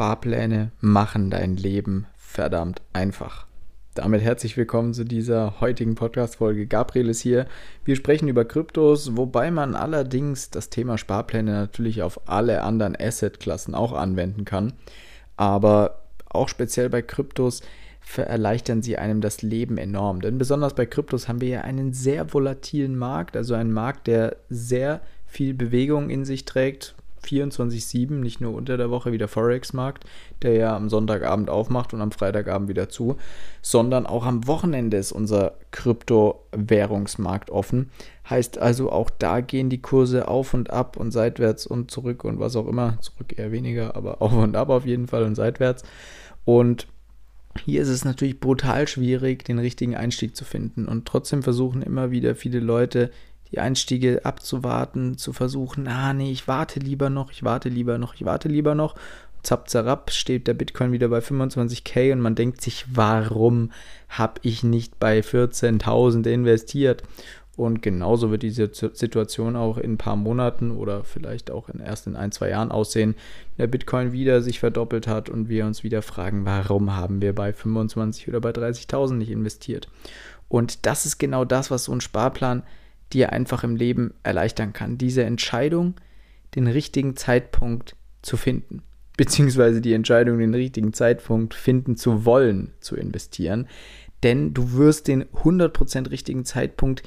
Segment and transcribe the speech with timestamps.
[0.00, 3.44] Sparpläne machen dein Leben verdammt einfach.
[3.92, 6.66] Damit herzlich willkommen zu dieser heutigen Podcast-Folge.
[6.66, 7.44] Gabriel ist hier.
[7.84, 13.74] Wir sprechen über Kryptos, wobei man allerdings das Thema Sparpläne natürlich auf alle anderen Asset-Klassen
[13.74, 14.72] auch anwenden kann.
[15.36, 17.60] Aber auch speziell bei Kryptos
[18.16, 20.22] erleichtern sie einem das Leben enorm.
[20.22, 24.38] Denn besonders bei Kryptos haben wir ja einen sehr volatilen Markt, also einen Markt, der
[24.48, 26.94] sehr viel Bewegung in sich trägt.
[27.24, 30.04] 24-7, nicht nur unter der Woche wie der Forex-Markt,
[30.42, 33.16] der ja am Sonntagabend aufmacht und am Freitagabend wieder zu,
[33.62, 37.90] sondern auch am Wochenende ist unser Kryptowährungsmarkt offen.
[38.28, 42.38] Heißt also, auch da gehen die Kurse auf und ab und seitwärts und zurück und
[42.38, 42.98] was auch immer.
[43.00, 45.82] Zurück eher weniger, aber auf und ab auf jeden Fall und seitwärts.
[46.44, 46.86] Und
[47.64, 50.86] hier ist es natürlich brutal schwierig, den richtigen Einstieg zu finden.
[50.86, 53.10] Und trotzdem versuchen immer wieder viele Leute,
[53.52, 58.14] die Einstiege abzuwarten, zu versuchen, ah nee, ich warte lieber noch, ich warte lieber noch,
[58.14, 58.94] ich warte lieber noch.
[59.42, 63.72] Zapp, zerab, steht der Bitcoin wieder bei 25k und man denkt sich, warum
[64.08, 67.02] habe ich nicht bei 14.000 investiert?
[67.56, 72.06] Und genauso wird diese Situation auch in ein paar Monaten oder vielleicht auch in, erst
[72.06, 73.16] in ein, zwei Jahren aussehen,
[73.56, 77.34] wenn der Bitcoin wieder sich verdoppelt hat und wir uns wieder fragen, warum haben wir
[77.34, 79.88] bei 25 oder bei 30.000 nicht investiert?
[80.48, 82.62] Und das ist genau das, was so ein Sparplan
[83.12, 84.98] dir einfach im Leben erleichtern kann.
[84.98, 85.94] Diese Entscheidung,
[86.54, 88.82] den richtigen Zeitpunkt zu finden,
[89.16, 93.68] beziehungsweise die Entscheidung, den richtigen Zeitpunkt finden zu wollen, zu investieren.
[94.22, 97.02] Denn du wirst den 100% richtigen Zeitpunkt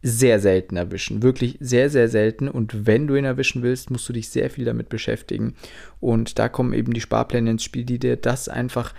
[0.00, 1.22] sehr selten erwischen.
[1.22, 2.48] Wirklich sehr, sehr selten.
[2.48, 5.54] Und wenn du ihn erwischen willst, musst du dich sehr viel damit beschäftigen.
[6.00, 8.94] Und da kommen eben die Sparpläne ins Spiel, die dir das einfach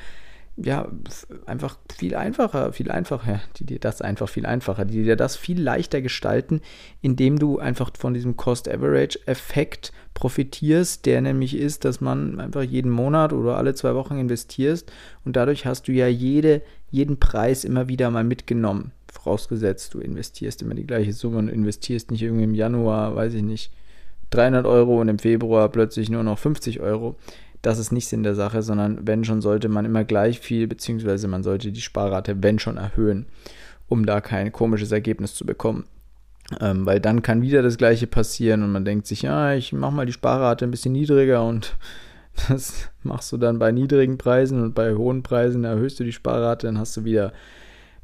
[0.61, 0.87] ja,
[1.45, 5.61] einfach viel einfacher, viel einfacher, die dir das einfach viel einfacher, die dir das viel
[5.61, 6.61] leichter gestalten,
[7.01, 13.31] indem du einfach von diesem Cost-Average-Effekt profitierst, der nämlich ist, dass man einfach jeden Monat
[13.31, 14.91] oder alle zwei Wochen investierst
[15.23, 18.91] und dadurch hast du ja jede, jeden Preis immer wieder mal mitgenommen.
[19.11, 23.43] Vorausgesetzt, du investierst immer die gleiche Summe und investierst nicht irgendwie im Januar, weiß ich
[23.43, 23.71] nicht,
[24.31, 27.15] 300 Euro und im Februar plötzlich nur noch 50 Euro
[27.61, 31.27] das ist nicht Sinn der Sache, sondern wenn schon, sollte man immer gleich viel, beziehungsweise
[31.27, 33.25] man sollte die Sparrate, wenn schon, erhöhen,
[33.87, 35.85] um da kein komisches Ergebnis zu bekommen.
[36.59, 39.93] Ähm, weil dann kann wieder das Gleiche passieren und man denkt sich, ja, ich mache
[39.93, 41.75] mal die Sparrate ein bisschen niedriger und
[42.49, 46.67] das machst du dann bei niedrigen Preisen und bei hohen Preisen erhöhst du die Sparrate,
[46.67, 47.33] dann hast du wieder ein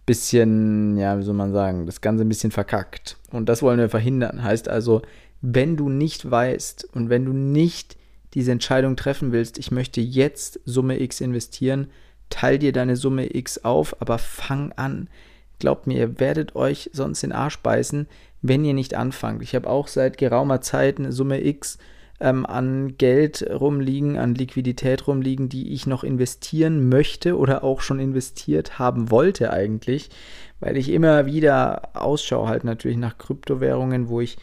[0.06, 3.18] bisschen, ja, wie soll man sagen, das Ganze ein bisschen verkackt.
[3.32, 4.44] Und das wollen wir verhindern.
[4.44, 5.02] Heißt also,
[5.42, 7.98] wenn du nicht weißt und wenn du nicht
[8.36, 11.88] diese Entscheidung treffen willst, ich möchte jetzt Summe X investieren,
[12.30, 15.10] teil dir deine Summe X auf, aber fang an.
[15.60, 18.08] Glaubt mir, ihr werdet euch sonst den Arsch beißen,
[18.42, 19.42] wenn ihr nicht anfangt.
[19.42, 21.78] Ich habe auch seit geraumer Zeit eine Summe X
[22.20, 28.00] ähm, an Geld rumliegen, an Liquidität rumliegen, die ich noch investieren möchte oder auch schon
[28.00, 30.10] investiert haben wollte eigentlich,
[30.60, 34.38] weil ich immer wieder Ausschau halt natürlich nach Kryptowährungen, wo ich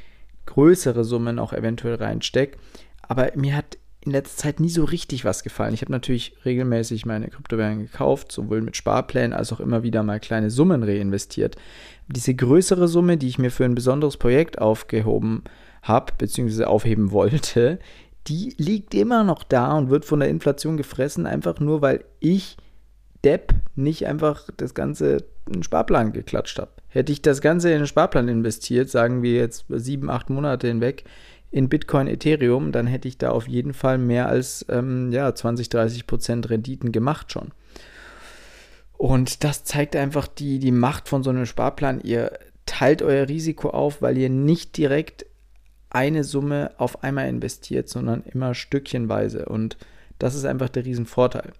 [0.47, 2.59] größere Summen auch eventuell reinstecke.
[3.03, 5.75] Aber mir hat in letzter Zeit nie so richtig was gefallen.
[5.75, 10.21] Ich habe natürlich regelmäßig meine Kryptowährungen gekauft, sowohl mit Sparplänen als auch immer wieder mal
[10.21, 11.57] kleine Summen reinvestiert.
[12.09, 15.45] Diese größere Summe, die ich mir für ein besonderes Projekt aufgehoben
[15.83, 17.79] habe, beziehungsweise aufheben wollte,
[18.27, 22.57] die liegt immer noch da und wird von der Inflation gefressen, einfach nur weil ich,
[23.25, 26.71] Depp, nicht einfach das Ganze in den Sparplan geklatscht habe.
[26.89, 31.05] Hätte ich das Ganze in den Sparplan investiert, sagen wir jetzt sieben, acht Monate hinweg,
[31.53, 35.69] in Bitcoin, Ethereum, dann hätte ich da auf jeden Fall mehr als ähm, ja, 20,
[35.69, 37.53] 30 Prozent Renditen gemacht schon.
[38.97, 42.01] Und das zeigt einfach die, die Macht von so einem Sparplan.
[42.01, 45.27] Ihr teilt euer Risiko auf, weil ihr nicht direkt
[45.91, 49.45] eine Summe auf einmal investiert, sondern immer stückchenweise.
[49.45, 49.77] Und
[50.19, 51.53] das ist einfach der Riesenvorteil.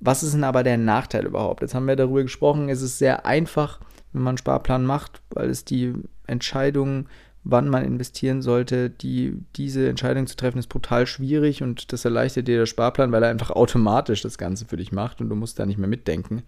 [0.00, 1.60] Was ist denn aber der Nachteil überhaupt?
[1.60, 3.80] Jetzt haben wir darüber gesprochen, es ist sehr einfach,
[4.12, 5.92] wenn man einen Sparplan macht, weil es die
[6.26, 7.08] Entscheidungen
[7.48, 8.90] wann man investieren sollte.
[8.90, 13.22] Die, diese Entscheidung zu treffen ist brutal schwierig und das erleichtert dir der Sparplan, weil
[13.22, 16.42] er einfach automatisch das Ganze für dich macht und du musst da nicht mehr mitdenken.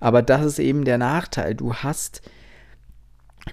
[0.00, 1.54] Aber das ist eben der Nachteil.
[1.54, 2.22] Du hast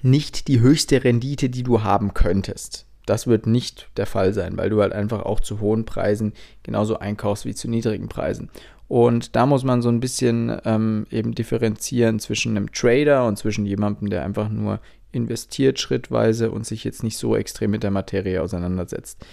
[0.02, 2.86] nicht die höchste Rendite, die du haben könntest.
[3.06, 6.34] Das wird nicht der Fall sein, weil du halt einfach auch zu hohen Preisen
[6.64, 8.50] genauso einkaufst wie zu niedrigen Preisen.
[8.88, 13.66] Und da muss man so ein bisschen ähm, eben differenzieren zwischen einem Trader und zwischen
[13.66, 14.80] jemandem, der einfach nur
[15.12, 19.26] investiert schrittweise und sich jetzt nicht so extrem mit der Materie auseinandersetzt.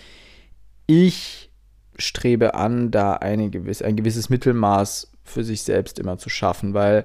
[0.86, 1.50] Ich
[1.98, 7.04] strebe an, da eine gewisse, ein gewisses Mittelmaß für sich selbst immer zu schaffen, weil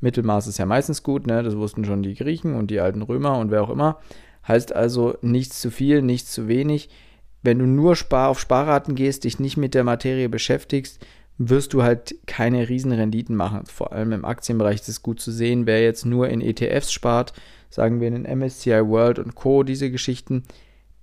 [0.00, 1.42] Mittelmaß ist ja meistens gut, ne?
[1.42, 3.98] das wussten schon die Griechen und die alten Römer und wer auch immer.
[4.46, 6.90] Heißt also nichts zu viel, nichts zu wenig.
[7.42, 11.04] wenn du nur auf Sparraten gehst, dich nicht mit der Materie beschäftigst,
[11.38, 13.66] wirst du halt keine riesen Renditen machen.
[13.66, 17.32] Vor allem im Aktienbereich ist es gut zu sehen, wer jetzt nur in ETFs spart,
[17.70, 20.44] sagen wir in den MSCI World und Co., diese Geschichten,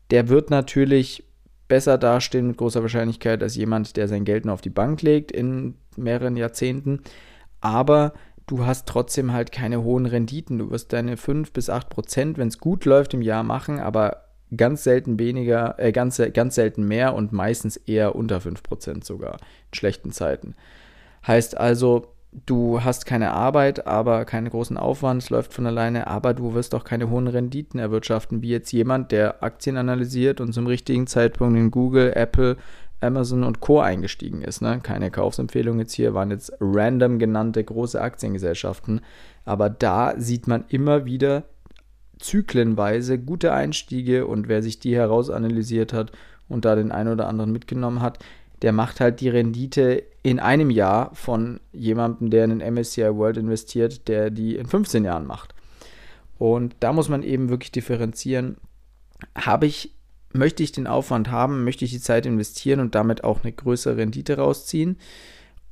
[0.10, 1.24] der wird natürlich
[1.68, 5.31] besser dastehen mit großer Wahrscheinlichkeit als jemand, der sein Geld nur auf die Bank legt
[5.31, 7.01] in mehreren Jahrzehnten.
[7.62, 8.13] Aber
[8.48, 10.57] du hast trotzdem halt keine hohen Renditen.
[10.57, 14.31] Du wirst deine 5 bis 8 Prozent, wenn es gut läuft, im Jahr machen, aber
[14.56, 19.75] ganz selten weniger, äh, ganz, ganz selten mehr und meistens eher unter 5% sogar in
[19.75, 20.56] schlechten Zeiten.
[21.25, 22.07] Heißt also,
[22.45, 26.74] du hast keine Arbeit, aber keinen großen Aufwand, es läuft von alleine, aber du wirst
[26.75, 31.57] auch keine hohen Renditen erwirtschaften, wie jetzt jemand, der Aktien analysiert und zum richtigen Zeitpunkt
[31.57, 32.57] in Google, Apple,
[33.01, 33.80] Amazon und Co.
[33.80, 34.62] eingestiegen ist.
[34.62, 34.80] Ne?
[34.81, 39.01] Keine Kaufsempfehlung jetzt hier, waren jetzt random genannte große Aktiengesellschaften,
[39.44, 41.44] aber da sieht man immer wieder
[42.21, 46.12] zyklenweise gute Einstiege und wer sich die herausanalysiert hat
[46.47, 48.19] und da den einen oder anderen mitgenommen hat,
[48.62, 53.38] der macht halt die Rendite in einem Jahr von jemandem, der in den MSCI World
[53.38, 55.56] investiert, der die in 15 Jahren macht.
[56.38, 58.57] Und da muss man eben wirklich differenzieren.
[59.35, 59.95] Habe ich,
[60.33, 63.97] möchte ich den Aufwand haben, möchte ich die Zeit investieren und damit auch eine größere
[63.97, 64.97] Rendite rausziehen?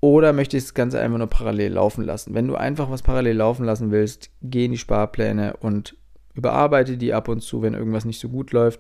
[0.01, 2.33] Oder möchte ich das Ganze einfach nur parallel laufen lassen?
[2.33, 5.95] Wenn du einfach was parallel laufen lassen willst, geh in die Sparpläne und
[6.39, 8.80] überarbeite die ab und zu, wenn irgendwas nicht so gut läuft.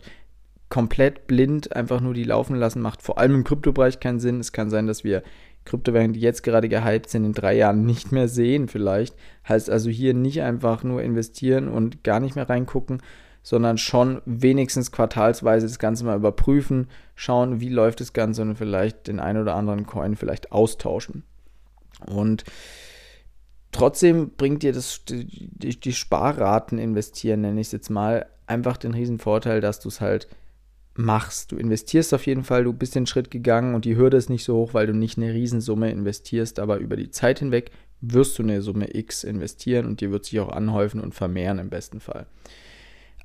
[0.69, 4.39] Komplett blind einfach nur die laufen lassen macht vor allem im Kryptobereich keinen Sinn.
[4.39, 5.23] Es kann sein, dass wir
[5.65, 9.15] Kryptowährungen, die jetzt gerade gehypt sind, in drei Jahren nicht mehr sehen vielleicht.
[9.47, 13.01] Heißt also hier nicht einfach nur investieren und gar nicht mehr reingucken,
[13.43, 19.07] sondern schon wenigstens quartalsweise das Ganze mal überprüfen, schauen, wie läuft das Ganze und vielleicht
[19.07, 21.23] den einen oder anderen Coin vielleicht austauschen.
[22.05, 22.43] Und
[23.71, 28.93] Trotzdem bringt dir das, die, die Sparraten investieren, nenne ich es jetzt mal, einfach den
[28.93, 30.27] riesen Vorteil, dass du es halt
[30.95, 31.51] machst.
[31.51, 34.43] Du investierst auf jeden Fall, du bist den Schritt gegangen und die Hürde ist nicht
[34.43, 37.71] so hoch, weil du nicht eine Riesensumme investierst, aber über die Zeit hinweg
[38.01, 41.69] wirst du eine Summe X investieren und die wird sich auch anhäufen und vermehren im
[41.69, 42.25] besten Fall.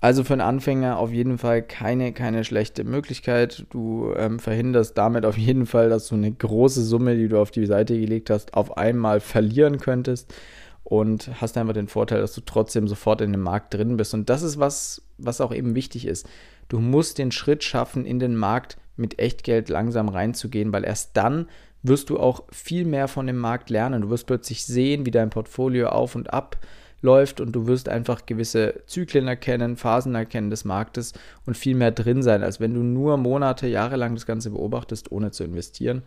[0.05, 3.65] Also für einen Anfänger auf jeden Fall keine, keine schlechte Möglichkeit.
[3.71, 7.51] Du ähm, verhinderst damit auf jeden Fall, dass du eine große Summe, die du auf
[7.51, 10.35] die Seite gelegt hast, auf einmal verlieren könntest
[10.83, 14.13] und hast einfach den Vorteil, dass du trotzdem sofort in dem Markt drin bist.
[14.13, 16.29] Und das ist was, was auch eben wichtig ist.
[16.69, 21.49] Du musst den Schritt schaffen, in den Markt mit Echtgeld langsam reinzugehen, weil erst dann
[21.83, 24.03] wirst du auch viel mehr von dem Markt lernen.
[24.03, 26.59] Du wirst plötzlich sehen, wie dein Portfolio auf und ab
[27.05, 31.13] läuft und du wirst einfach gewisse Zyklen erkennen, Phasen erkennen des Marktes
[31.45, 35.13] und viel mehr drin sein, als wenn du nur Monate, Jahre lang das Ganze beobachtest,
[35.13, 36.03] ohne zu investieren.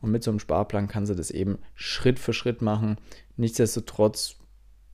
[0.00, 2.96] Und mit so einem Sparplan kannst du das eben Schritt für Schritt machen.
[3.36, 4.36] Nichtsdestotrotz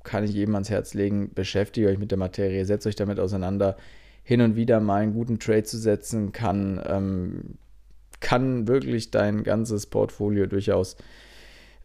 [0.04, 3.76] kann ich jedem ans Herz legen, beschäftigt euch mit der Materie, setzt euch damit auseinander.
[4.24, 7.58] Hin und wieder mal einen guten Trade zu setzen, kann, ähm,
[8.20, 10.96] kann wirklich dein ganzes Portfolio durchaus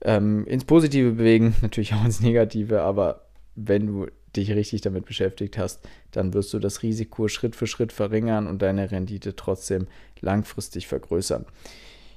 [0.02, 3.27] ähm, ins Positive bewegen, natürlich auch ins Negative, aber
[3.58, 5.82] wenn du dich richtig damit beschäftigt hast,
[6.12, 9.88] dann wirst du das Risiko Schritt für Schritt verringern und deine Rendite trotzdem
[10.22, 11.46] langfristig vergrößern.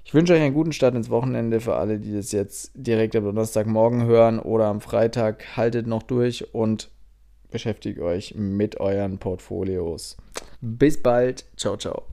[0.04, 3.25] Ich wünsche euch einen guten Start ins Wochenende für alle, die das jetzt direkt am
[3.25, 5.56] Donnerstagmorgen hören oder am Freitag.
[5.56, 6.90] Haltet noch durch und
[7.50, 10.16] beschäftigt euch mit euren Portfolios.
[10.60, 11.44] Bis bald.
[11.56, 12.04] Ciao, ciao.